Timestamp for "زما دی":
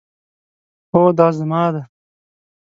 1.37-1.83